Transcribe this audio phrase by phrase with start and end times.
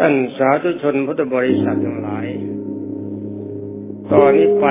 [0.00, 2.26] ท่านสาธุชนพุทธบริษัททั้งหลาย
[4.12, 4.66] ตอนนี้ไป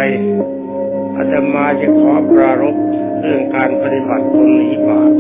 [1.16, 2.76] อาตมาจะขอปรารบ
[3.22, 5.12] เรื่องการปฏิบัติตนหนีบาป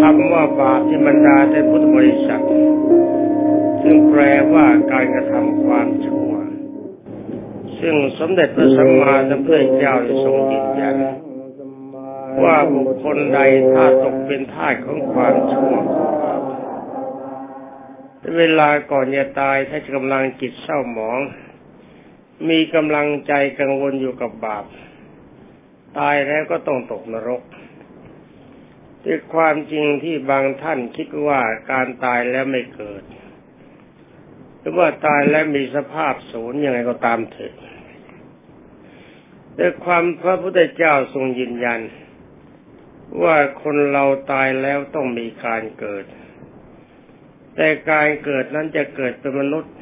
[0.00, 2.44] คำว่าบาปที่บรรดาแต่พุทธบริษัท
[3.82, 4.22] ซึ่งแปล
[4.52, 6.30] ว่าการกระทำความชั่ว
[7.80, 10.96] ซึ่งสมเด็จพระสัมมาสัมพุทธเจ้าได้ทรงยืนยัน
[12.44, 13.38] ว่าบุคคลใด
[13.72, 15.74] ถ้าตกเป็นทาสของความชั่ว
[18.36, 21.20] เวลาก่อนจะตายถ้ากำลังจิตเศร้าหมอง
[22.48, 24.64] มีกำลังใจกังวลอยู่กับบาป
[25.98, 27.42] ตายแล้วก็ต้องตกนรก
[29.02, 33.02] แต่ความจริงที่บางท่านคิดว่าการตายแล้วไม่เกิด
[34.58, 37.54] หรือว่าตายแล้วมีสภาพศูนย์ยังไงก็ตามเถิด
[39.54, 41.80] แต่ความพระพุทธเจ้าทรงยืนยัน
[43.22, 46.04] ว่าคนเราตายแล้วต้องมีการเกิด
[47.60, 49.74] แต่การเกิดนั้นจะเกิดเป็นมนุษย์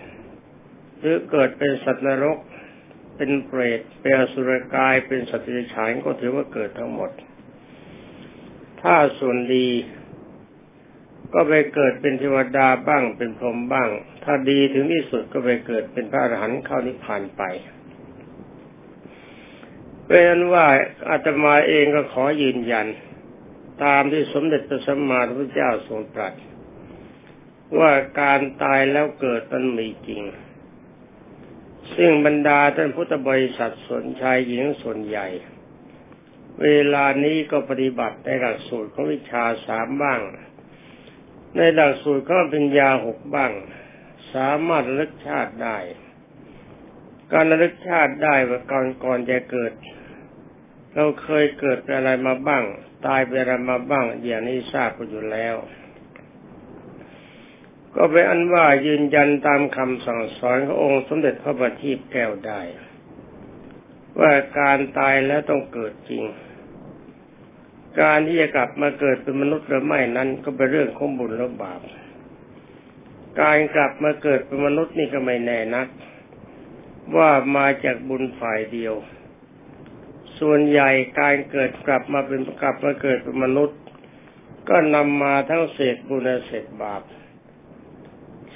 [1.01, 2.39] หรือเกิดเป็นสัตว์นรก
[3.17, 7.11] เป็นเปรตเป็นอสุรกายเป็นสัตว์เดรัจฉานก็ถือว่าเกิดทั้งหมด
[8.83, 9.69] ถ้าส่วนดี
[11.33, 13.89] ก็ไปเกิดเป็นเทวดาบ้างเป็นพรหมบ้าง
[14.25, 17.43] ถ้าดีถึงที่สุดก็ไปเกิดเป็นพระอรหันต์เข้านิพพานไป
[20.07, 20.67] เป็นว่า
[21.11, 22.87] อาตมาเองก็ขอยืนยัน
[23.85, 26.35] ตามที่สมเด็จพระสัมมาสัมพุทธเจ้าทรงตรัส
[27.79, 30.23] ว่าการตายแล้วเกิดมันมีจริง
[31.95, 35.27] ซึ่งบรรดาท่านพุทธบริษัทส่วนชายหญิงส่วนใหญ่
[36.63, 40.21] เวลานี้ก็ปฏิบัติในหลักสูตรของวิชาสามบ้าง
[41.57, 43.53] ในหลักสูตรก็เป็นยาหกบ้าง
[44.35, 45.79] สามารถลึกชาติได้
[47.33, 49.73] การลึกชาติได้ว่าก่อนก่อนจะเกิด
[50.95, 52.65] เราเคยเกิดเป็นอะไรมาบ้าง
[53.07, 55.57] ตายเป็นอะไรมาบ้าง อย่างนี้ทราบกันอยู่แล้ว
[57.97, 62.61] ก็เป็นอันว่ายืนยันตามคำสั่งสอนขององค์สมเด็จพระบัณฑิตแก้วได้
[64.19, 66.25] ว่าการตายแล้วต้องเกิดจริง
[68.01, 71.81] การที่จะกลับมาเกิดเป็นมนุษย์หรือไม่นั้นก็เป็นเรื่องของบุญหรือบาป
[73.41, 75.89] การกลับมาเกิดเป็นมนุษย์นี่ก็ไม่แน่นัก
[77.17, 78.95] ว่ามาจากบุญฝ่ายเดียว
[80.39, 83.79] ส่วนใหญ่การเกิดกลับมาเป็นกลับมาเกิดเป็นมนุษย์
[84.69, 87.03] ก็นำมาทั้งเศษบุญและเศษบาป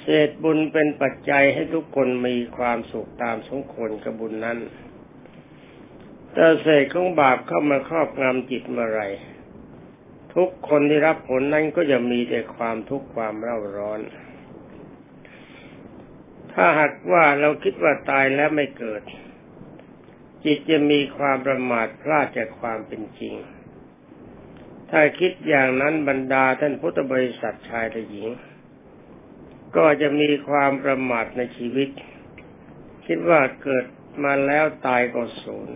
[0.01, 4.59] เศษบุญเป็นปัจจัยให้ทุกคนมีความสุขตามสมควรกับบุญนั้น
[6.33, 9.01] แต่เศษของบาปเข้ามาครอบงำจิตเมื่อไร
[10.35, 14.01] ทุกคนที่รับผลนั้นก็จะมีแต่ความทุกข์ความเร่าร้อน
[16.53, 19.01] ถ้าหากว่าเราคิดว่าตายแล้วไม่เกิด
[20.45, 23.35] จิตจะมีความประมาทพลาดจากความเป็นจริง
[24.91, 28.29] ถ้าคิดอย่างนั้นบรรดาท่านพุทธบริษัทชายและหญิง
[29.77, 31.89] ก็จะมีความประมาทในชีวิต
[33.05, 33.85] คิดว่าเกิด
[34.23, 35.69] มาแล้วตายก็สูญ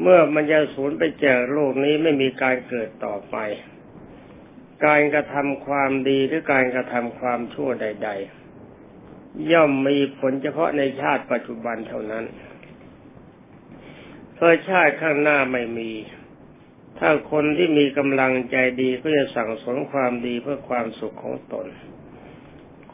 [0.00, 3.36] เมื่อมันจะสูญไปจากโลกนี้ไม่มีการเกิดต่อไป
[4.86, 8.10] การกระทำความดีหรือการกระทำความชั่วใด
[8.74, 12.24] ๆ ย่อมมีผลเฉพาะในชาติปัจจุบันเท่านั้น
[14.34, 15.90] เพราะชาติข้างหน้าไม่มี
[16.98, 21.66] ถ้าคนที่มีกำลังใจดีก็จะสั่งสมความดีเพื่อความสุขของตน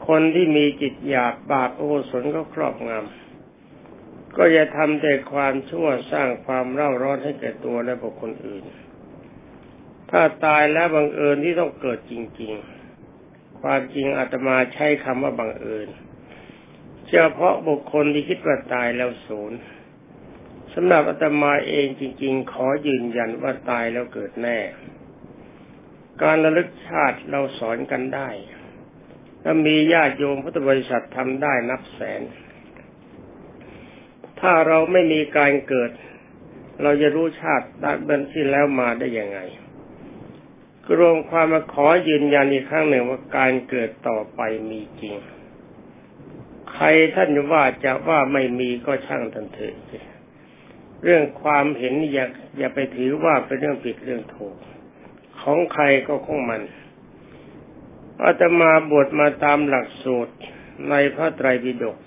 [0.07, 8.63] คนที่มีจิตหยาบบาปโอสนก็ครอบงำก็จะทำแต่ความชั่วสร้างความเร่าร้อนให้แก่ตัวและบุคคลอื่น
[10.11, 12.53] ถ้าตายแล้วบังเอิญที่ต้องเกิดจริง
[13.07, 15.87] ๆ ความจริงอาตมาใช้คำว่าบังเอิญ
[17.07, 19.59] เฉพาะบุคคลที่คิดว่าตายแล้วศูนย์
[20.73, 24.59] สำหรับอาตมาเองจริง ๆ ขอยืนยันว่าตายแล้วเกิดแน่
[26.23, 28.29] การระลึกชาติเราสอนกันได้
[29.43, 32.21] ถ้ามีญาติโยมพุทธบริษัททำได้นับแสน
[34.39, 35.91] ถ้าเราไม่มีการเกิด
[36.81, 37.65] เราจะรู้ชาติ
[38.09, 39.39] ดันที่แล้วมาได้ยังไง
[40.85, 45.15] กรวมความมาขอยืนยันอีกครั้งหนึ่งว่าการเกิดต่อไปมีจริง
[46.71, 46.85] ใคร
[47.15, 49.75] ท่านว่าจะว่าไม่มีก็ช่างทันเถิด
[51.03, 52.25] เรื่องความเห็นอย่า
[52.57, 54.55] อย่าไปถือว่าเป็นเรื่องผิดเรื่องถูก
[55.41, 56.61] ของใครก็ของมัน
[58.21, 60.33] อาตมาบวชมาตามหลักสูตร
[60.89, 61.97] ในพระไตรปิฎก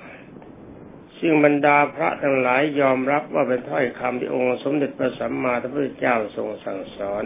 [1.19, 7.25] ซึ่งบรรดาพระทั้งหลายยอมรับว่าเป็นถ้อยคำที่องค์สมเด็จพระสัมมาสัมพุทธเจ้าทรงสั่งสอน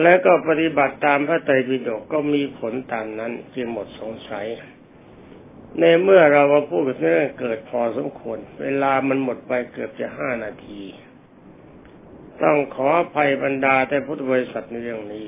[0.00, 4.46] และก็ปฏิบัติตามพระไตรปิฎกก็มีผลตามนั้นจึงหมดสงสัย
[5.80, 10.82] ในเมื่อเรามาพูดเรื่องเกิดพอสมควร เวลามันหมดไปเกือบจะห้านาที
[12.42, 15.26] ต้องขออภัยบรรดาแต่พุทธบริษัทในเรื่องนี้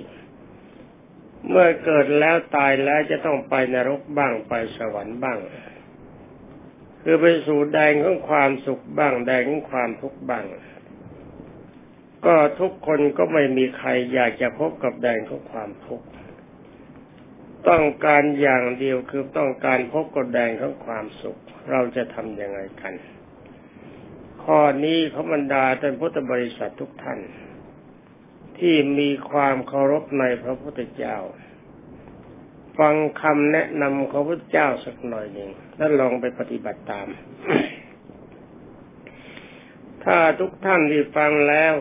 [1.49, 5.39] เมื่อเกิดแล้วตายแล้วจะต้องไปนรกบ้างไปสวรรค์บ้าง
[7.03, 10.45] คือไปสู่แดงของความสุขบ้างแดงของความทุกข์บ้าง
[12.27, 16.07] ก็ทุกคนก็ไม่มีใครอยากจะพบกับแดงของความทุกข์
[17.69, 21.39] ต้องการอย่างเดียวคือต้องการพบกับแดงของความสุข
[21.71, 22.95] เราจะทำยังไงกัน
[24.45, 27.19] ข้อนี้เขาบรรดาท่านพุทธบริษัททุกท่าน
[28.67, 31.17] ที่มีความเคารพในพระพุทธเจ้า
[32.79, 37.07] ฟังคำแนะนำของพระเจ้าสักหน่อยหนึ่งแล้วลองไปปฏิบัติตาม
[40.05, 41.75] ถ้าทุกท่านที่ฟังแล้ว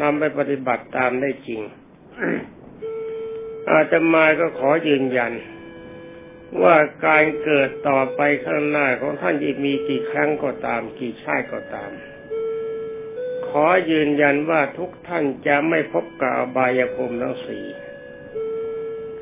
[0.00, 1.60] นำไปปฏิบัติตามได้จริง
[3.70, 5.32] อาตมาก็ขอยืนยัน
[6.62, 11.92] ว่าการเกิดต่อไปข้างหน้าของท่านจะมีกี่ครั้งก็ตาม กี่ชาติก็ตาม
[13.56, 17.66] ขอยืนยันว่าทุกท่านจะไม่พบกับอบายภูมิทั้งสี่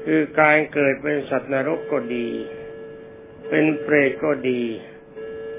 [0.04, 2.28] คือการเกิดเป็นสัตว์นรกก็ดี
[3.48, 4.62] เป็นเปรตก็ดี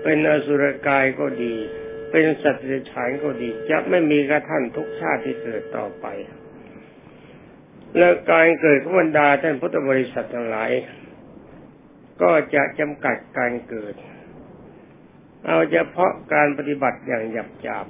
[0.03, 1.55] เป็นอสุรกายก็ดี
[2.11, 6.05] เป็นสัตว์เดรัจฉานก็ดี จะไม่มีกระท่านทุกชาติที่เกิดต่อไป
[7.97, 10.71] และการเกิดของบรรดาท่านพุทธบริษัททั้งหลาย
[12.21, 13.95] ก็จะจำกัดการเกิด
[15.45, 17.87] เอาเฉพาะการปฏิบัติอย่างหยับจาบ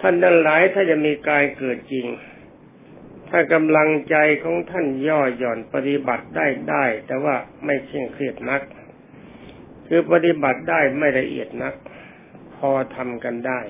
[0.00, 2.06] ท่านทั้งหลายถ้าจะมีการเกิดจริง
[3.30, 8.62] ถ้ากำลังใจของท่านย่อหย่อนปฏิบัติได้ได้ แต่ว่าไม่เคร่งเครียดนัก
[9.88, 11.74] คือปฏิบัติได้ไม่ละเอียดนัก
[12.56, 13.60] พอทำกันได้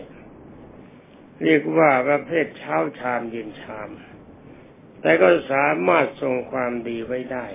[1.43, 3.91] เรียกว่าประเภทเช้าชามเย็นชาม
[5.03, 7.47] แต่ก็สามารถทรงความดีไว้ได้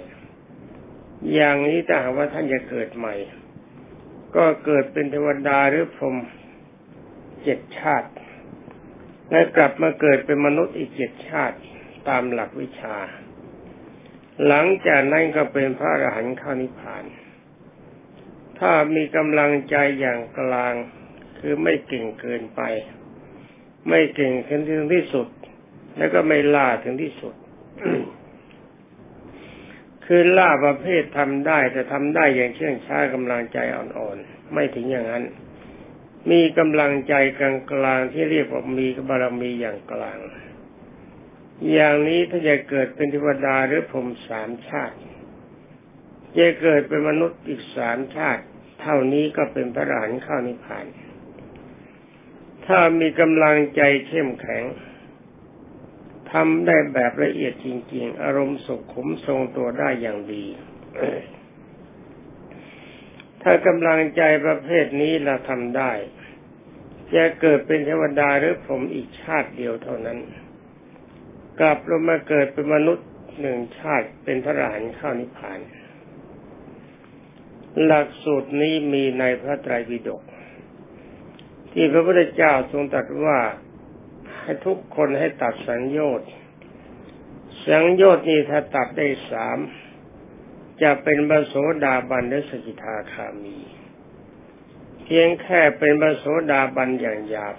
[1.33, 3.15] อย่างนี้ถ้าหากว่าท่านจะเกิดใหม่
[4.35, 6.15] ก็เกิดเป็นเทวดาหรือพรหม
[7.43, 8.09] เจ็ดชาติ
[9.31, 11.57] และกลับมาเกิดเป็นมนุษย์อีกเจ็ดชาติ
[12.09, 12.97] ตามหลักวิชา
[14.47, 17.03] หลังจากนั้นก็เป็นพระอรหันต์เข้านิพพาน
[18.59, 20.73] ถ้ามีกำลังใจอย่างกลาง
[21.39, 22.61] คือไม่เก่งเกินไป
[23.89, 24.61] ไม่เก่งถึง
[24.93, 25.27] ที่สุด
[25.97, 27.33] แล้วก็ไม่ล่าถึงที่สุด
[30.05, 35.23] คือล่าประเภททำได้แต่ทำได้อย่างเชื่องช้ากำลังใจอ่อนๆ ไม่ถึงอย่างนั้น
[36.31, 37.41] มีกำลังใจก
[37.83, 40.19] ลางๆที่เรียกว่ามีบารมีอย่างกลาง
[41.71, 44.97] อย่างนี้ถ้าจะเกิดเป็นเทวดาหรือพรหมสามชาติ
[46.37, 48.43] จะเกิดเป็นมนุษย์อีกสามชาติ
[48.81, 50.85] เท่านี้ก็เป็นพระอรหันต์เข้านิพพาน
[52.65, 54.63] ถ้ามีกำลังใจเข้มแข็ง
[56.33, 60.45] ทำได้แบบละเอียดจริง ๆ อารมณ์สุขุมทรงตัวได้อย่างดี
[63.41, 65.91] ถ้ากำลังใจประเภทนี้เราทำได้
[67.15, 70.19] จะเกิดเป็นเทวดาหรือผมอีกชาติเดียวเท่านั้น
[71.59, 73.09] กลับลงมาเกิดเป็นมนุษย์
[73.41, 75.59] หนึ่งชาติเป็นพระอรหันเข้านิพพาน
[77.85, 80.21] หลักสูตรนี้มีในพระไตรปิฎก
[81.73, 83.39] ที่พระพุทธเจ้าทรงตรัสว่า
[84.43, 86.29] ให้ทุกคนให้ตัดสังโยชน์
[87.67, 89.57] สังโยชน์นี้ถ้าตัดได้สาม
[90.81, 91.55] จะเป็นบโส
[91.85, 93.57] ดาบันหรือสกิทาคามี
[95.03, 97.55] เพียงแค่เป็นบโสดาบันอย่างหยาบ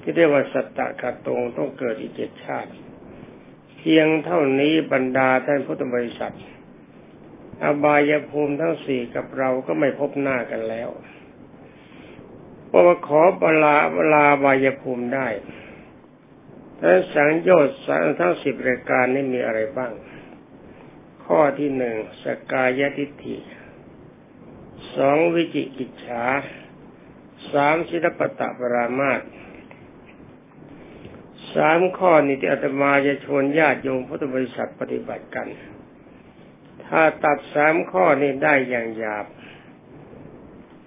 [0.00, 2.70] ที่เรียกว่าสัตตะกตงต้องเกิดอีกเจ็ดชาติ
[3.78, 6.34] เพียงเท่านี้บรรดาท่านพุทธบริษัท
[7.64, 10.90] อบายภูมิทั้งสี่กับเราก็ไม่พบหน้ากันแล้ว
[12.72, 15.28] พราะว่าขอบลาบลาบายภูมิได้
[16.82, 17.78] แล้วสังโยชน์
[18.20, 19.92] ทั้งสิบรายการนี้มีอะไรบ้าง
[21.24, 23.36] ข้อที่หนึ่งสกายทิฏฐิ
[24.96, 26.24] สองวิจิกิจฉา
[27.52, 29.20] สามศิลปตะปรามาต
[31.54, 35.48] สามข้อนี้ที่อาตมาจะชวนญาติโยมพุทธบริษัทปฏิบัติกัน
[36.86, 39.26] ถ้าตัดสามข้อนี้ได้อย่างหยาบ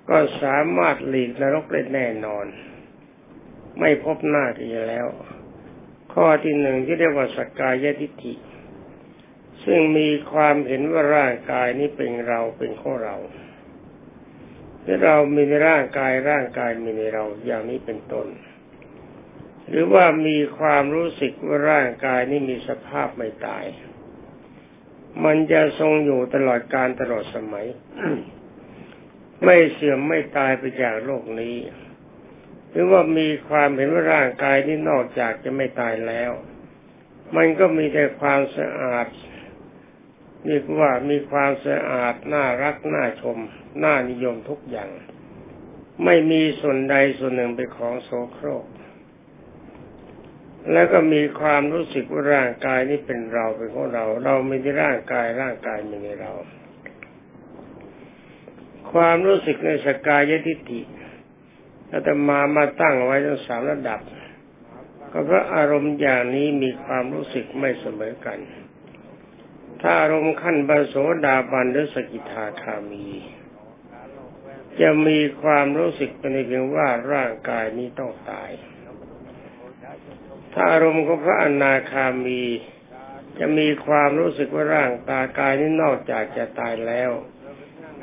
[0.09, 2.45] ก็สามารถหลีกนรกได้แน่นอน
[3.79, 5.07] ไม่พบหน้าที่แล้ว
[6.15, 8.33] ข้อที่หนึ่งที่เรียกว่าสกกายทิฏฐิ
[9.65, 13.15] ซึ่งมีความเห็นว่าร่างกายนี้เป็นเราเป็นของเรา
[14.83, 18.27] ที่เรามีในร่างกายร่างกายมีในเราอย่างนี้เป็นต้น
[19.69, 23.65] หรือว่ามีความรู้สึกว่าร่างกายนี้มีสภาพไม่ตาย
[25.23, 27.67] มันจะทรงอยู่ตลอดการตลอดสมัย
[29.43, 31.55] ไม่เสื่อมไม่ตายไปจากโลกนี้
[32.75, 36.31] หรือว่ามีความเห็นว่าร่างกายนี้นอกจากจะไม่ตายแล้ว
[37.35, 39.07] มันก็มีแต่ความสะอาด
[40.45, 43.37] เรียกว่ามีความสะอาดน่ารักน่าชม
[43.83, 44.89] น่านิยมทุกอย่าง
[46.05, 48.65] ไม่มีส่วนใดส่วนหนึ่งเป็นของโสโครก
[50.71, 56.33] แล้วก็มีความรู้สึกว่าร่างกายนี้เป็นเราเป็นของเรา เราไม่ได้ร่างกายร่างกายไม่ใช่เรา
[58.91, 60.81] ความรู้สึกในสกายทิฏฐิ
[61.95, 63.99] อาตมามาตั้งไว้ทั้งสามระดับ
[65.11, 68.39] ก็เพราะอารมณ์อย่างนี้มีความรู้สึกไม่เสมอกัน
[69.81, 73.07] ถ้าอารมณ์ขั้นบาโสดาบันหรือสกิทาคามี
[74.81, 78.51] จะมีความรู้สึกเป็นเพียงว่าร่างกายนี้ต้องตาย
[80.53, 82.43] ถ้าอารมณ์ของพระอนาคามี
[83.39, 87.11] จะมีความรู้สึกว่าร่างตากายนี้นอกจากจะตายแล้ว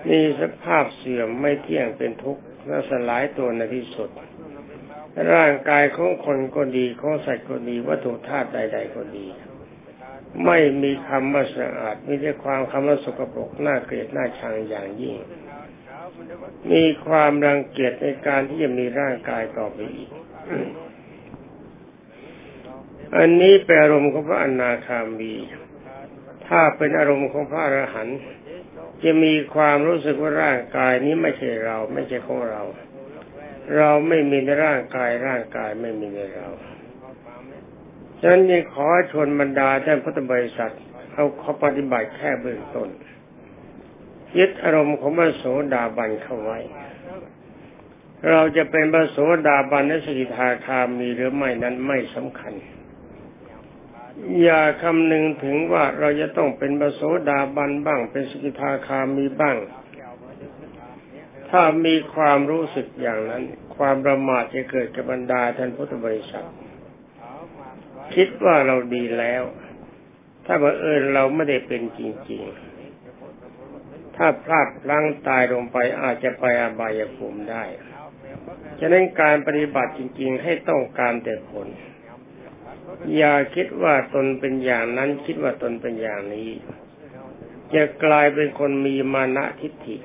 [0.08, 4.10] มีสภาพเสื่อมไม่เที่ยงเป็นทุกข์ และสลายตัวในที่สุด
[5.34, 9.26] ร่างกายของคนก็ดีของสัตว์ก็ดีวัตถุธาตุใด ๆ ก็ดี
[10.44, 15.16] ไม่มีคำว่าสะอาดมีแต่ความคำว่าสกปรกน่าเกลียดน่าชังอย่างยิ่ง
[16.70, 20.10] มีความรังเกียจในการที่จะมีร่างกายต่อไปอีก
[23.16, 25.34] อันนี้เป็นอารมณ์ของพระอนาคามี
[26.52, 28.18] ถ้าเป็นอารมณ์ของพระอรหันต์
[29.02, 32.62] จะมีความรู้สึกว่าร่างกายนี้ไม่ใช่เรา ไม่ใช่ของเรา
[33.76, 36.48] เราไม่มีในร่างกายร่างกายไม่มีในเรา
[38.18, 40.72] ฉะนั้นยังขอชวนบรรดาท่านพุทธบริษัท
[41.12, 42.88] เอาขอปฏิบัติแค่เบื้องต้น
[44.38, 45.44] ยึดอารมณ์ของพระโส
[45.74, 46.58] ดาบันเข้าไว้
[48.30, 49.18] เราจะเป็นพระโส
[49.48, 52.52] ดาบันในสกิทาคามีหรือไม่นั้นไม่สำคัญ
[54.42, 59.56] อย่าคำนึงถึงว่าเราจะต้องเป็นบโสดาบันบ้าง เป็นสกิทาคามีบ้าง
[61.50, 63.42] ถ้ามีความรู้สึกอย่างนั้น
[63.76, 66.46] ความประมาทจะเกิดกับบรรดาท่านพุทธบริษัท
[68.14, 69.42] คิดว่าเราดีแล้ว
[70.46, 72.00] ถ้าบังเอิญเราไม่ได้เป็นจ
[72.30, 77.64] ริง ๆ ถ้าพลาดพลั้งตายลงไปอาจจะไปอาบายภูมิได้
[78.80, 81.66] ฉะนั้นการปฏิบัติจริง ๆ ให้ต้องการแต่ผล
[83.16, 86.48] อย่าคิดว่าตนเป็นอย่างนั้นคิดว่าตนเป็นอย่างนี้
[87.74, 89.96] จะกลายเป็นคนมีมานะทิฏฐิ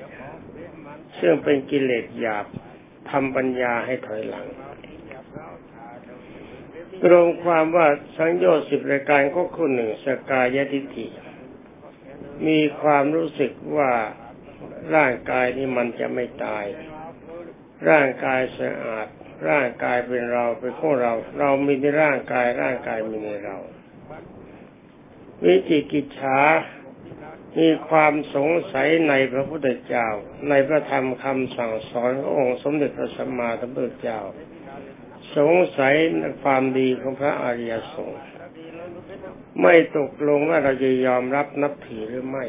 [1.19, 2.45] ซึ่งเป็นกิเลสหยาบ
[3.09, 4.47] ทำปัญญาให้ถอยหลัง
[7.09, 7.87] รวมความว่า
[8.17, 11.07] สังโยชน์สิบรายการก็คุณหนึ่งสกายทิฏฐิ
[12.47, 13.91] มีความรู้สึกว่า
[14.95, 16.65] ร่างกายนี้มันจะไม่ตาย
[17.89, 19.07] ร่างกายสะอาด
[19.49, 23.57] ร่างกายเป็นเราเป็นของเรา เรามีในร่างกายร่างกายมีในเรา
[25.43, 26.39] วิจิกิจฉา
[27.57, 30.07] มีความสงสัยในพระพุทธเจ้า
[30.49, 34.19] ในพระธรรมคำสั่งสอนขององค์สมเด็จพระสัมมาสัมพุทธเจ้า
[35.35, 38.21] สงสัยในความดีของพระอริยสงฆ์
[39.61, 42.45] ไม่ตกลงว่าเราจะยอมรับนับถือหรือไม่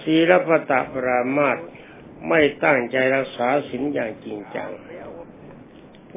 [0.00, 1.58] ศีลปตะปรามาต
[2.28, 4.70] ไม่ตั้งใจรักษาศีลอย่างจริงจัง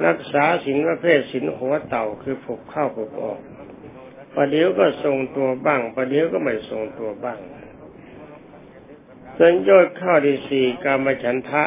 [0.06, 3.40] รักษาสินประเภทสินหัวเต่าคือผกเข้าผกออก
[4.36, 7.40] ประเดี๋ยวก็ทรงตัวบ้างประเดี๋ยวก็ไม่ทรงตัวบ้าง
[9.40, 11.64] สัญญาข้อที่สี่กามฉันทะ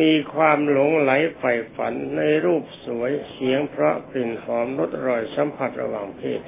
[0.00, 6.42] มีความหลงไหลใฝ่ฝันในรูปสวยเสียงเพราะกลิ่นหอมรสอร่อยสัมผัสระหว่างเพศ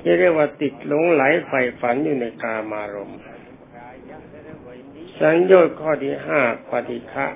[0.00, 3.20] ที่เรียกว่าติดหลงไหลใฝ่ฝันอยู่ในกามารมณ์
[5.20, 7.26] สัญญาข้อที่ห้าปฏิฆะ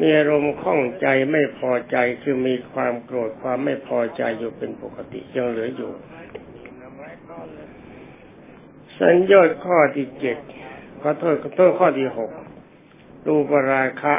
[0.00, 5.90] มีอารมณ์ข้องใจไม่พอใจคือมีความโกรธความไม่พอใจอยู่เป็นปกติยังเหลืออยู่
[9.00, 10.38] สัญญาข้อที่เจ็ด
[11.00, 12.30] ขอโทษขอโทษข้อที่หก
[13.26, 14.14] รูปราคะ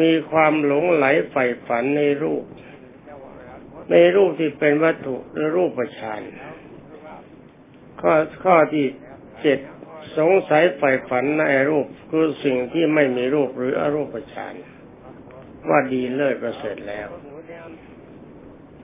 [0.00, 2.44] มีความหลงไหลใฝ่ฝันในรูป
[3.90, 6.20] ในรูปที่เป็นวัตถุและรูปประชาน
[8.00, 8.12] ข้อ
[8.44, 8.86] ข้อที่
[9.42, 9.58] เจ็ด
[10.16, 14.54] สงสัยใฝ่ฝันในรูปคือสิ่งที่ไม่มีรูปหรืออรูปฌาน
[15.68, 17.08] ว่าดีเลิศประเสริฐแล้ว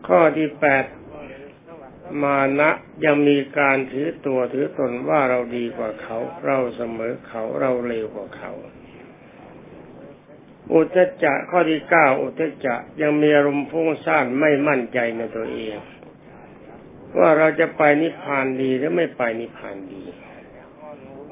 [0.06, 0.84] ข้อที่แปด
[2.22, 2.70] มานะ
[3.04, 8.52] ยังมีการถือตัวถือตนว่าเราดีกว่าเขา เราเสมอเขาเราเลวกว่าเขา
[10.72, 15.76] อุตจะข้อที่เก้าอุตจะยังมีอารมณ์ฟุ้งซ่านไม่มั่นใจในตัวเอง
[17.18, 20.02] ว่าเราจะไปนิพพานดีหรือไม่ไปนิพพานดี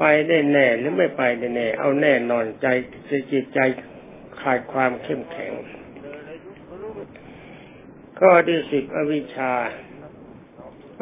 [0.05, 2.67] ไปได้แน่หรือไม่ไปได้แน่ เอาแน่นอนใจ
[3.33, 3.59] จิตใจ
[4.41, 5.53] ขาดความเข้มแข็ง
[8.19, 9.53] ข้อที่สิบอวิชชา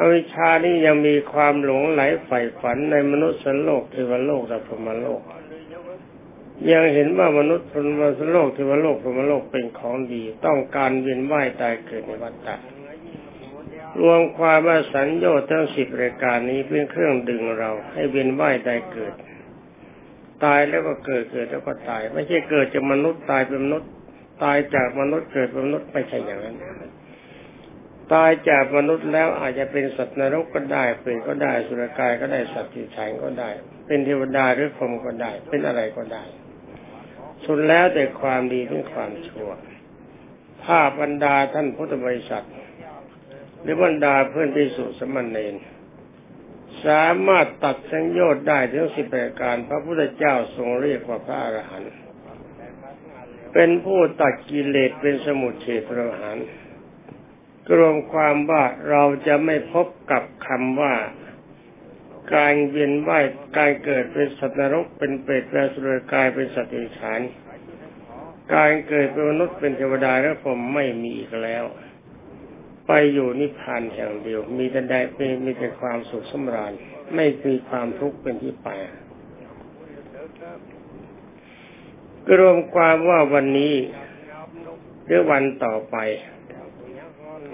[0.00, 5.21] อวิชชานี่ยังมีความหลงไหลใฝ่ฝันในมนุษย์สโลกเทวโลกและพรหมโลก
[6.71, 12.57] ยังเห็นว่ามนุษย์พรหมโลกเทวโลกพรหมโลกเป็นของดี ต้องการเวียนว่ายตายเกิดในวัฏฏะ
[14.00, 19.14] รวมความว่าสัญญาทั้งสิบรายการนี้เป็นเครื่องดึงเรา ให้เวียนว่ายตายเกิด
[20.44, 23.90] ตายแล้วก็เกิดเกิดแล้วก็ตาย ไม่ใช่เกิดจากมนุษย์ตายเป็นมนุษย์
[24.42, 26.56] ตายจากมนุษย์เกิดเป็นมนุษย์ไม่ใช่อย่างนั้น
[28.12, 33.50] ตายจากมนุษย์แล้วอาจจะเป็นสัตว์นรกก็ได้เปรตก็ได้สุรกายก็ได้สัตว์ที่ฉายก็ได้
[33.87, 36.25] เป็นเทวดาหรือพรหมก็ได้ เป็นอะไรก็ได้
[37.44, 39.50] สุดแล้วแต่ความดีหรือความชั่ว
[40.64, 42.47] ภาพบรรดาท่านพุทธบริษัท
[43.62, 45.55] หรือบรรดาเพื่อนพิสุสมณเณร
[46.87, 51.93] สามารถตัดสังโยชน์ได้ถึงสิบแประการ พระพุทธเจ้าทรงเรียกว่าพระอรหันต์
[53.55, 56.37] เป็นผู้ตัดกิเลสเป็นสมุทเฉทประหาร
[57.79, 60.95] รวมความว่าเราจะไม่พบกับคำว่า
[62.35, 63.25] การเวียนว่าย
[63.57, 67.21] การเกิดเป็นสัตว์นรกเป็นเปรตเป็นสุรกายเป็นสัตว์อิฉาน
[68.55, 71.64] การเกิดเป็นมนุษย์เป็นเทวดาและผมไม่มีอีกแล้ว
[72.92, 76.73] ไปอยู่นิพพานแห่งเดียว มีแต่ได้เป็นมีแต่ความสุขสมราญ
[77.14, 78.68] ไม่มีความทุกข์เป็นที่ไป
[82.38, 83.75] รวมความว่าวันนี้
[85.04, 85.97] หรือวันต่อไป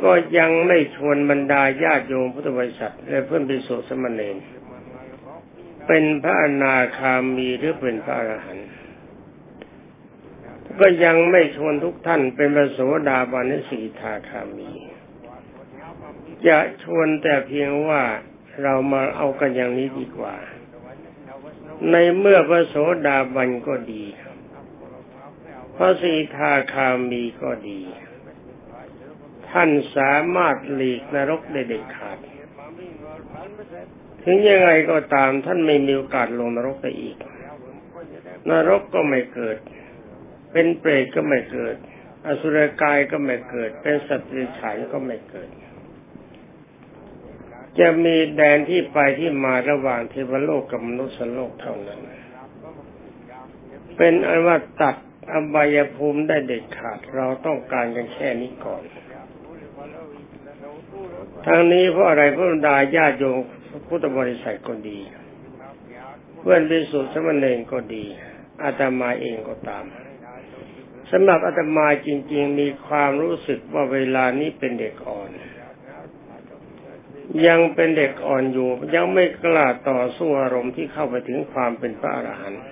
[0.03, 4.37] ก็ยังไม่ชวนบรรดาญาติโยมพุทธบริษัทและเพื่อนบิสุสมณเณร
[5.87, 8.69] เป็นพระอนาคามีหรือเป็นพระอรหันต์
[10.81, 12.79] ก็ยังไม่ชวนทุกท่านเป็นพระโส
[13.09, 14.71] ดาบันสีทาคามี
[16.49, 18.03] จะชวนแต่เพียงว่า
[18.63, 20.37] เรามาเอากันอย่างนี้ดีกว่า
[21.91, 22.75] ในเมื่อพระโส
[23.07, 24.05] ดาบันก็ดี
[25.77, 27.81] พระสีทาคามีก็ดี
[29.51, 32.19] ท่านสามารถหลีกนรกได้เด็ดขาด
[34.25, 37.17] ถึงยังไงก็ตามท่านไม่มีโอกาสลงนรกไปอีก
[38.51, 39.57] นรกก็ไม่เกิด
[40.53, 41.77] เป็นเปรตก็ไม่เกิด
[42.27, 45.49] อสุรกายก็ไม่เกิด เป็นสัตว์ดิฉันก็ไม่เกิด
[47.81, 52.01] จะมีแดนที่ไปที่มาระหว่างเทวโลกกับมนุษย์โลกเท่านั้น
[53.97, 54.97] เป็นอันว่าตัด
[55.33, 58.83] อบายภูมิได้เด็ดขาดเราต้องการกันแค่นี้ก่อน
[61.47, 63.39] ทางนี้เพราะอะไรเพราะดาญาโยม
[63.89, 64.99] พุทธบริษัทก็ดี
[66.41, 68.05] เพื่อนพิสุทธิ์สมณเณรก็ดี
[68.63, 69.85] อาตมาเองก็ตาม
[71.11, 75.31] สำหรับอาตมาจริง ๆ มีความรู้สึกว่าเวลานี้เป็นเด็กอ่อน
[77.47, 82.63] ยังเป็นเด็กอ่อนอยู่ ยังไม่กล้าต่อสู้อารมณ์ที่เข้าไปถึงความเป็นพระอรหันต์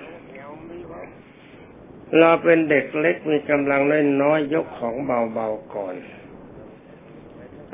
[2.18, 3.82] เราเป็นเด็กเล็กมีกำลัง
[4.22, 5.94] น้อยยกของเบาๆก่อน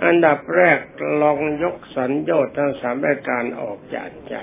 [0.05, 0.79] อันดับแรก
[1.23, 4.37] ลองยกสัญญาทั้งสามรายการออกจากใจ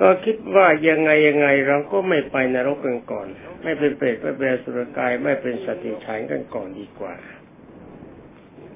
[0.00, 3.26] ก็คิดว่ายังไงยังไงเราก็ไม่ไปนรกกันก่อน
[3.62, 7.14] ไม่เป็นเปรตไม่เป็นสุรกายไม่เป็นสติฉานกันก่อนดีกว่า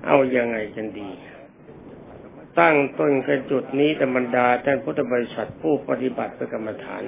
[0.07, 1.11] เอายังไงกันดี
[2.61, 7.03] ตั้งต้นกันจุดนี้ธรรมดาท่านพุทธบริษัทผู้ปฏิบัติเป็นกรรมฐาน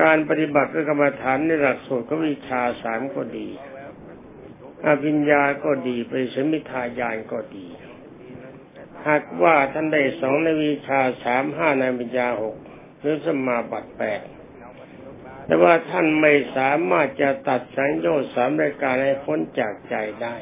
[0.00, 3.48] การปฏิบัติกรรมฐานในหลักสูตรก็วิชาสามก็ดี
[4.86, 7.66] อภิญญาก็ดีไปสมิทายานก็ดี
[9.06, 12.56] หากว่าท่านได้สองในวิชาสามห้าในวิญญาหก
[13.00, 14.22] หรือสมาบัติแปด
[15.44, 20.36] แต่ว่าท่านไม่สามารถจะตัดสังโยชน์สามรายการให้พ้นจากใจได้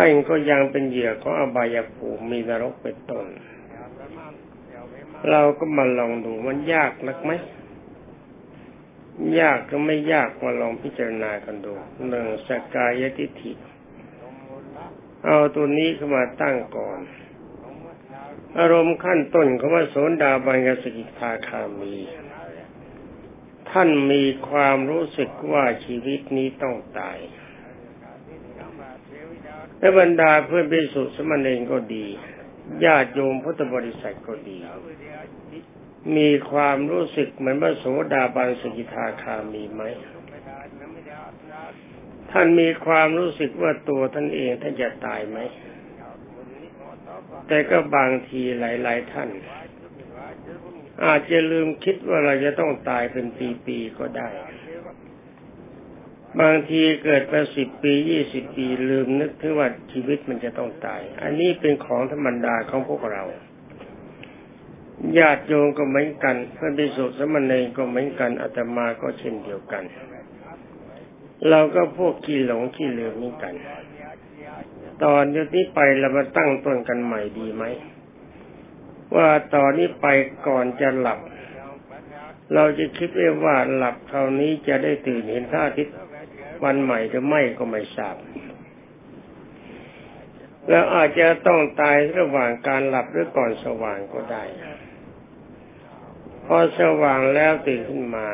[0.00, 3.26] ท่านก็ยังเป็นเหยื่อของอบายภูมิมีนรกเป็นต้น
[5.30, 7.32] เราก็มาลองดูมันยากนักไหม
[9.40, 11.72] ยากก็ไม่ยากมาลองพิจารณากันดู
[12.08, 13.52] หนึ่งสกายทิฏฐิ
[15.24, 16.98] เอาตัวนี้เข้ามาตั้งก่อน
[18.58, 21.94] อารมณ์ขั้นต้นเขาว่าโสดาบันกสกิทาคามี
[23.70, 27.18] ท่านมีความรู้สึกว่าชีวิตนี้ต้องตาย
[29.78, 32.06] และบรรดาเพื่อนพิสุสมณเองก็ดี
[32.84, 34.58] ญาติโยมพุทธบริษัทก็ดี
[36.16, 39.82] มีความรู้สึกเหมือนพระโสดาบันสกิทาคามีไหม
[42.30, 45.38] ท่านมีความรู้สึกว่าตัวท่านเองท่านจะตายไหม
[47.48, 49.28] แต่ก็บางทีหลาย ๆ ท่าน
[51.04, 53.26] อาจจะลืมคิดว่าเราจะต้องตายเป็น
[53.66, 54.28] ปี ๆ ก็ได้
[56.40, 63.24] บางทีเกิดมาสิบปียี่สิบปีลืมนึกถึงว่าชีวิตมันจะต้องตาย อันนี้เป็นของธรรมดาของพวกเรา
[65.18, 69.84] ญาติโยมก็เหมือนกันพื่อนพิสุสมณีก็เหมือนกันอาตมาก็เช่นเดียวกัน
[71.50, 73.54] เราก็พวกขี้หลงขี้ลืมนี่กัน
[75.04, 77.64] ตอนนี้ไปเรามาตั้งต้นกันใหม่ดีไหม
[79.16, 80.06] ว่าตอนนี้ไป
[80.46, 81.18] ก่อนจะหลับ
[82.54, 83.08] เราจะคิด
[83.44, 85.96] ว่าหลับคราวนี้จะได้ตื่นเห็นพระอาทิตย์
[86.64, 88.16] วันใหม่หรือไม่ก็ไม่ทราบ
[90.68, 94.44] แล้วอาจจะต้องตายระหว่างการหลับหรือก่อนสว่างก็ได้
[96.46, 98.28] พอสว่างแล้วตื่นขึ้นมา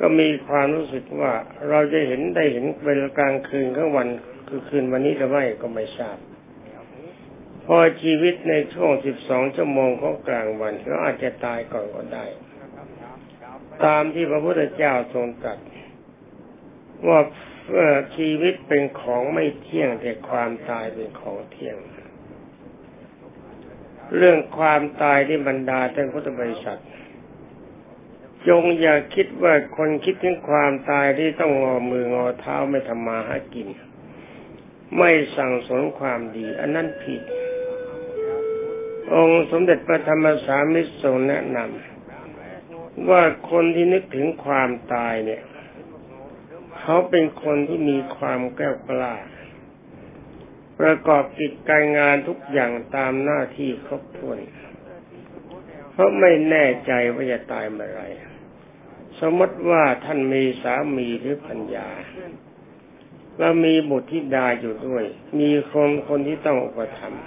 [0.00, 1.32] ก็มีความรู้สึกว่า
[1.68, 4.08] เราจะเห็นได้เห็นเวลากลางคืนของวัน
[4.48, 6.18] คือคืนวันนี้หรือไม่ก็ไม่ทราบ
[7.66, 8.92] พอชีวิตในช่วง
[9.24, 12.24] 12 ชั่วโมงของกลางวันก็อาจจะตายก่อนก็ได้
[13.84, 15.58] ตามที่พระพุทธเจ้าทรงตรัส
[17.08, 17.20] ว่า
[18.16, 21.76] ชีวิตเป็นของไม่เที่ยงแต่ความตายเป็นของเที่ยง
[24.16, 26.80] เรื่องความตายที่บรรดาท่านพุทธบริษัท
[28.48, 33.68] จงอย่าคิดว่าคนคิดถึงความตายที่ต้องงอมืองอเท้าไม่ทำมาหากิน
[34.98, 37.22] ไม่สั่งสนความดี อันนั้นผิด
[39.14, 45.42] องค์สมเด็จพระธรรมสามิตรทรงแนะนำว่าคนที่นึกถึงความตายเนี่ย
[46.80, 49.14] เขาเป็นคนที่มีความแก้วกล้า
[50.80, 54.38] ประกอบกิจการงานทุกอย่างตามหน้าที่ครบถ้วน
[55.92, 58.02] เพราะไม่แน่ใจว่าจะตายเมื่อไร
[59.20, 61.88] สมมติว่าท่านมีสามีหรือปัญญา
[63.38, 65.04] แล้วมีบุตรธิดาอยู่ด้วย
[65.40, 67.24] มีคนคนที่ต้องอุปถัมภ์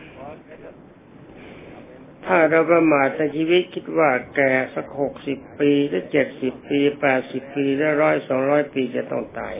[2.25, 9.55] ถ้าเราประมาทในชีวิตคิดว่าแก่สักหกสิบปีหรือเจ็ดสิบปีแปดสิบปีหรือร้อยสองร้อยปีจะต้องตาย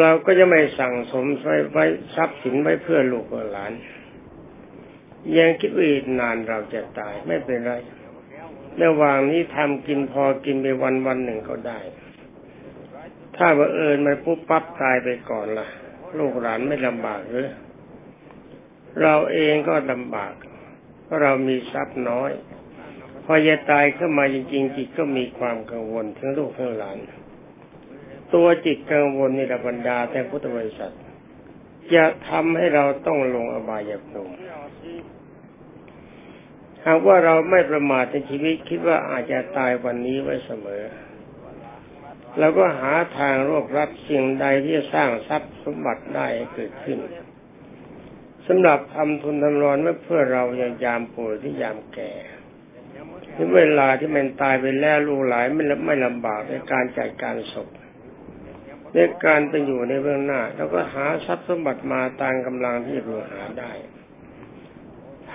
[0.00, 1.84] เราก็จะไม่สั่งสมไว้ไว้
[2.14, 3.72] ทรัพย์สินไว้เพื่อลูกหลาน
[5.38, 7.74] ยังคิดว่าอีกนานเราจะตายไม่เป็นไร
[8.82, 11.80] ระหว่างนี้ทำกินพอกินไปวันวันหนึ่งก็ได้
[13.36, 15.68] ถ้าบังเอิญมันปุ๊บปั๊บตายไปก่อนละ่ะ
[16.18, 17.48] ลูกหลานไม่ลำบากหรือ
[19.02, 20.32] เราเองก็ลำบาก
[21.08, 22.30] เพราะเรามีทรัพย์น้อย
[23.24, 26.98] พอจะตายขึ้นมาจริงๆจิตก็มีความกังวลทั้งลูกทั้งหลาน
[28.34, 30.94] ตัวจิตกังวลในระบรรดาแต่พุทธบริษัท
[31.94, 34.34] จะทำให้เราต้องลงอบายภูมิ
[36.86, 40.82] หากว่าเราไม่ประมาทในชีวิตคิดว่าอาจจะตายวันนี้ไว้เสมอ
[42.38, 46.98] เราก็หาทางรวบรัดสิ่งใดที่จะสร้างทรัพย์สมบัติได้เกิดขึ้น
[48.48, 52.12] สำหรับทำทุนทำรอนไว้เพื่อเราอย่างยามป่วยที่ยามแก่
[53.36, 57.68] ถึงเวลาที่มันตายไปแล้วลูกหลายไม่ไม่ลำบากในการจัดการศพ
[58.94, 63.72] ในการไปอยู่ในเบื้องหน้า แล้วก็หาทรัพย์สมบัติมาตามกำลังที่เราหาได้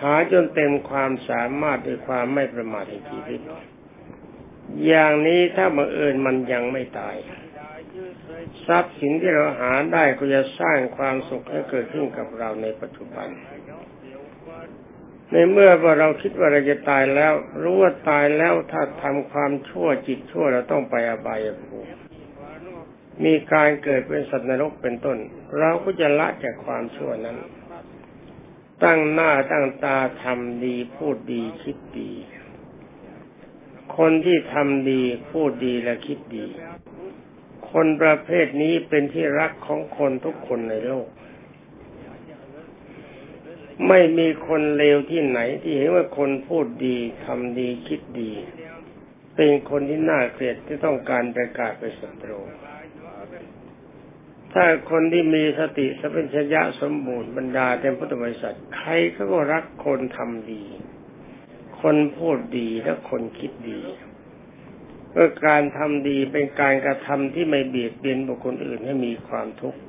[0.02, 3.40] หาจนเต็มความสามารถด้วยความไม่ประมาทในชีวิต
[4.88, 7.16] อย่างนี้ถ้าบังเอิญมันยังไม่ตาย
[8.68, 13.28] ทรัพย์สินที่เราหาได้ก็จะสร้างความสุขให้เกิดขึ้นกับเราในปัจจุบัน
[15.32, 21.90] ในเมื่อว่าเราคิดว่าเราจะตายแล้ว รู้ว่าตายแล้วถ้าทำความชั่วจิตชั่วเราต้องไปอบายภูมิ
[23.26, 25.18] มีการเกิดเป็นสัตว์นรกเป็นต้น
[25.60, 27.38] เราก็จะละจากความชั่วนั้น
[28.84, 32.12] ตั้งหน้าตั้งตาทำดีพูดดีคิดดี
[33.98, 36.46] คนที่ทำดีพูดดีและคิดดี
[37.74, 41.08] คนประเภทนี้เป็นที่รักของคนทุกคนในโลก
[43.88, 48.32] ไม่มีคนเลวที่ไหนที่เห็นว่าคนพูดดีทำดีคิดดี
[49.36, 52.40] เป็นคนที่น่าเกลียดที่ต้องการประกาศเป็นศัตรู
[54.54, 60.64] ถ้าคนที่มีสติสัมปชัญญะสมบูรณ์บรรดาเต็มพุทธบริษัทใครเขาก็รักคนทำดี
[61.82, 63.82] คนพูดดีและคนคิดดี
[65.14, 69.80] เพื่อการทำดีเป็นการกระทำที่ไม่เบียดเบียนบุคคลอื่นให้มีความทุกข์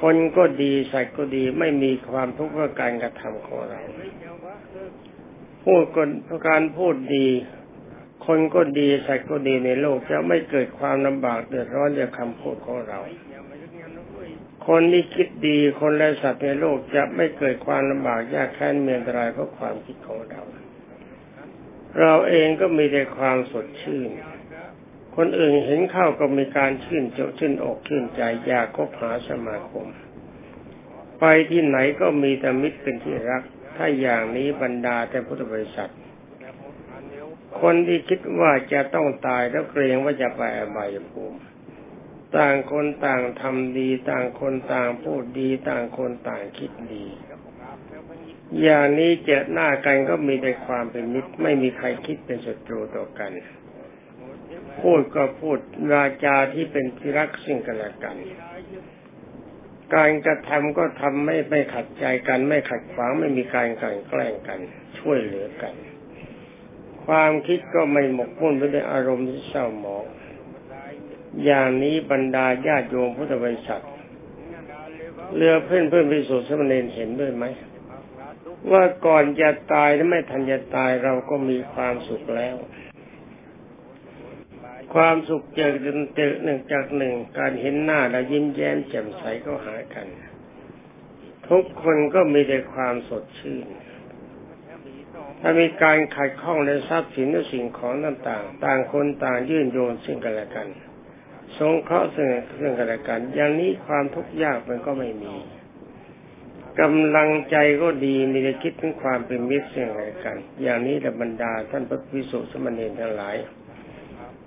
[0.00, 3.80] คนก็ดีสัตว์ก็ดีไม่มีความทุกข์เพราะการกระทำของเรา
[5.64, 6.08] พูดคน
[6.48, 7.28] การพูดดี
[8.26, 13.00] คนก็ดีสัตว์ก็ดีในโลกจะไม่เกิดความลำบากเดือดร้อนจากคำพูดของเรา
[14.68, 20.42] คนที่คิดดีคนและสัตว์ในโลกจะไม่เกิดความลำบากยากแค้นเมียนตรายเพราะความคิดของเรา
[22.00, 24.10] เราเองก็มีแต่ความสดชื่น
[25.16, 29.86] คนอื่นเห็นเข้าก็มีการชื่นเจ้าชื่นอกชื่นใจอยากคบหาสมาคม
[31.20, 33.42] ไปที่ไหนก็มีแต่มิตรเป็นที่รัก
[33.76, 35.92] ถ้าอย่างนี้บรรดาแต่พุทธบริษัท
[37.60, 41.38] คนที่คิดว่าจะต้องตายแล้วเกรงว่าจะไปอบายภูมิ
[42.36, 47.06] ต่างคนต่างทำดี ต่างคนต่างพูดดี ต่างคนต่างคิดดี
[48.60, 53.30] อย่างนี้เจอหน้ากันก็มีแต่ความเป็นมิตร ไม่มีใครคิดเป็นศัตรูต่อกัน
[54.80, 55.58] พูดก็พูด
[55.94, 58.16] ราจาที่เป็นที่รักสิ่งกันและกัน
[59.94, 64.60] การกระทำก็ทำไม่ไม่ขัดใจกัน ไม่ขัดขวางไม่มีการกลั่นแกล้งกัน
[64.98, 65.74] ช่วยเหลือกัน
[67.06, 70.04] ความคิดก็ไม่หมกมุ่นไปด้วยอารมณ์ที่เศร้าหมอง
[71.44, 73.84] อย่างนี้บรรดาญาติโยมพุทธบริษัท
[75.36, 77.44] เรือเพื่อนเพื่อนพิสุทธิ์สมณีเห็นด้วยไหม
[78.72, 82.56] ว่าก่อนจะตายและไม่ทันจะตายเราก็มีความสุขแล้ว
[84.94, 90.06] ความสุขจากหนึ่งจากหนึ่งการเห็นหน้าแล้วยิ้มแย้มแจ่มใสก็หากัน
[91.48, 93.66] ทุกคนก็มีแต่ความสดชื่น
[95.40, 100.68] ถ้ามีการขัดข้องในทรัพย์สินและสิ่งของต่างๆ ต่างคนต่างยื่นโยนซึ่งกันและกัน
[101.58, 105.34] สงเคราะห์ซึ่งกันและกัน อย่างนี้ความทุกข์ยากมันก็ไม่มี
[106.80, 113.36] กำลังใจก็ดีมีแต่คิดถึงความเป็นมิตรซึ่งกันและกัน อย่างนี้แหละบรรดาท่านพระพิสุสมณีทั้งหลาย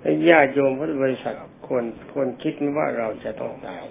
[0.00, 1.36] และญาติโยมพุทธบริษัท
[1.66, 3.82] ควรควรคิดว่าเราจะต้องตาย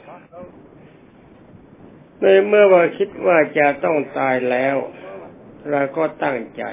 [2.19, 4.76] เมื่อเมื่อว่าคิดว่าจะต้องตายแล้ว
[5.71, 6.63] เราก็ตั้งใจ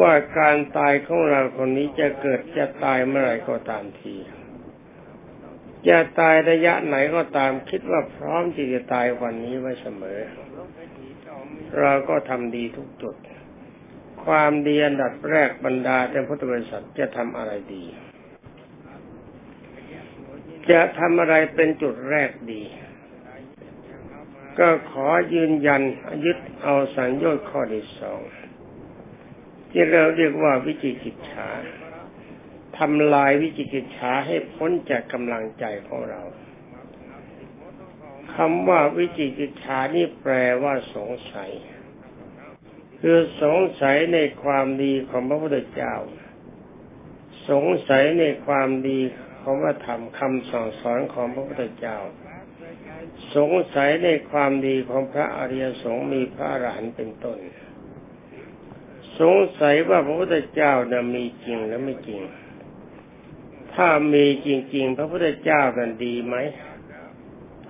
[0.00, 4.14] ว่าการตายของเราคนนี้จะเกิดจะตายเมื่อไรก็ตามที
[5.88, 10.20] จะตายระยะไหนก็ตามคิดว่าพร้อมที่จะตายวันนี้ไว้เสมอ
[11.80, 13.16] เราก็ทำดีทุกจุด
[14.24, 17.84] ความดีอันดับแรกบรรดาแต่พุทธบริษัทจะทำอะไรดี
[20.70, 22.62] จะทำอะไรเป็นจุดแรกดี
[24.58, 25.82] ก็ขอยืนยัน
[26.24, 28.20] ยึดเอาสัญญาข้อที่สอง
[29.70, 31.48] ที่เราเรียกว่าวิจิกิจฉา
[32.78, 36.22] ทำลายวิจิกิจฉาให้พ้นจากกำลังใจของเรา
[38.34, 41.50] คำว่าวิจิกิจฉานี่แปลว่าสงสัย
[43.00, 45.94] คือสงสัยในความดีของพระพุทธเจ้า
[47.50, 49.00] สงสัยในความดี
[49.42, 51.98] ของพระธรรมคำสั่งสอนของพระพุทธเจ้า
[53.36, 57.38] สงสัยในความดีของพระอริยสงฆ์มีพระอรหันต์เป็นต้น
[59.20, 62.22] สงสัยว่าพระพุทธเจ้านะมีจริงหรือไม่จริง
[63.76, 66.36] ถ้ามีจริง ๆ พระพุทธเจ้ากันดีไหม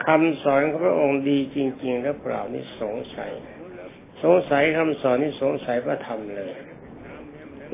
[0.06, 3.32] คำสอนของพระองค์ดีจริง ๆ หรือเปล่านี่สงสัย
[4.22, 6.52] สงสัยคำสอนนี่สงสัยพระธรรมเลย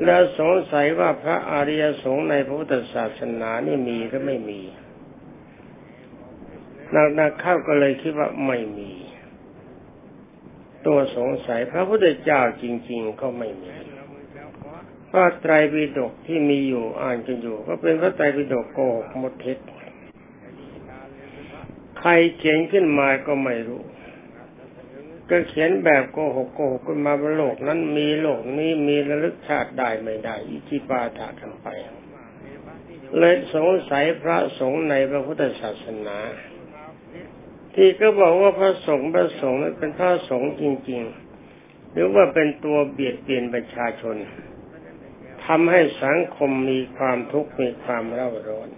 [0.04, 4.60] แล้วสงสัยว่าพระอริยสงฆ์ในพระพุทธศาสนานี่มีหรือไม่มี
[7.18, 8.92] นักๆเข้าก็เลยคิดว่าไม่มี
[10.86, 13.74] ตัวสงสัยพระพุทธเจ้าจริง ๆ ก็ไม่มี
[15.12, 19.58] พระไตรปิฎกที่มีอยู่อ่านกันอยู่ ก็เป็นพระไตรปิฎกโกหกหมดเท็จ
[21.98, 23.82] ใครเขียนขึ้นมาก็ไม่รู้
[25.30, 31.68] ก็เขียนแบบโกหกโกหกขึ้นมาบนโลกนั้นมีโลกนี้มีระลึกชาติได้ไม่ได้ อิจิปาถะกันไป
[33.18, 36.18] เลยสงสัยพระสงฆ์ในพระพุทธศาสนา
[37.74, 41.02] ที่ก็บอกว่าพระสงฆ์พระสงฆ์นั้นเป็นพระสงฆ์จริง
[41.48, 44.16] ๆ หรือว่าเป็นตัวเบียดเบียนประชาชน
[45.46, 48.68] ทำให้สังคมมีความทุกข์มีความเร่าร้อน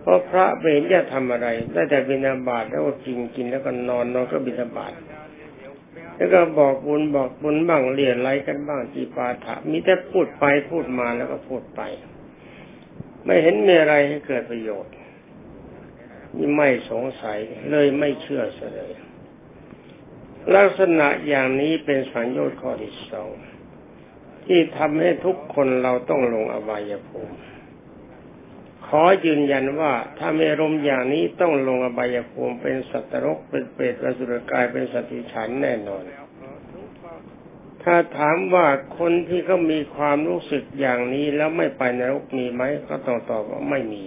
[0.00, 4.92] เพราะพระเบญจะทำอะไร ได้แต่บิณฑบาตแล้วก็กินกินแล้วก็นอนนอนก็บิณฑบาต
[6.16, 11.80] แล้วก็บอกบุญบอกบุญบ้างเลียนไรกันบ้างจีปาถะมีแต่พูดไปพูดมาแล้วก็พูดไป
[13.24, 14.94] ไม่เห็นมีอะไรให้เกิดประโยชน์
[16.36, 17.38] นี่ไม่สงสัย
[17.70, 18.42] เลยไม่เชื่อ
[18.74, 18.92] เลย
[20.56, 23.30] ลักษณะอย่างนี้เป็นสัญญาข้อที่สอง
[24.52, 27.34] ที่ทำให้ทุกคนเราต้องลงอบายภูมิ
[28.86, 36.02] ขอยืนยันว่าถ้าไม่รมอย่างนี้ต้องลงอบายภูมิเป็นสัตว์รกเป็นเปรตเป็นสุรกายเป็นสัติฉันแน่นอน
[37.82, 38.66] ถ้าถามว่า
[38.98, 44.04] คนที่เขามีความรู้สึกอย่างนี้แล้วไม่ไปนรกมีไหมก็ต้องตอบว่าไม่มี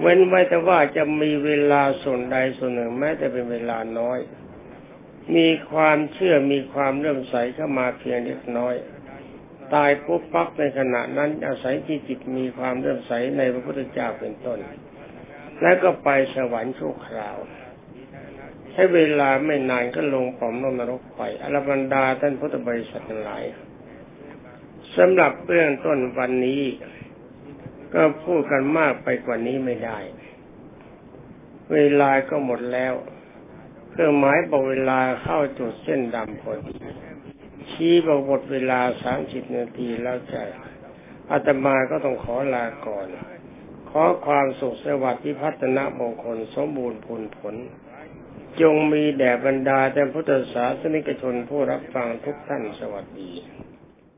[0.00, 4.18] เว้นไว้แต่ว่าจะมีเวลาส่วนใดส่วนหนึ่งแม้แต่เป็นเวลาน้อย
[5.34, 8.74] มีความเชื่อมีความเริ่มใสเข้ามาเพียงเล็กน้อย
[9.74, 14.58] ตายปุ๊บปั๊บในขณะนั้นอาศัยที่จิตมีความเริ่มใสในพระพุทธเจ้าเป็นต้น
[15.62, 17.36] แล้วก็ไปสวรรค์ชั่วคราว
[18.72, 23.44] ใช้เวลาไม่นานก็ลงปอมลงนรกไปอรบรรดาท่านพุทธบริษัททั้งหลาย
[24.96, 26.62] สำหรับเรื่องต้นวันนี้
[27.94, 29.98] ก็พูดกันมากไปกว่านี้ไม่ได้
[31.72, 32.94] เวลาก็หมดแล้ว
[33.98, 36.74] เครื่องหมายบอกเวลาเข้าจุดเส้นดำพอดี
[37.70, 40.42] ชี้บอกหมดเวลาสามสิบนาทีแล้วจะ
[41.30, 43.06] อาตมาก็ต้องขอลาก่อน
[43.90, 47.54] ขอความสุขสวัสดิ์พิพัฒนมงคลสมบูรณ์ผลผล
[48.60, 53.30] จงมีแด่บรรดาแต่พุทธศาสนิกชนผู้รับฟังทุกท่านสวัสดี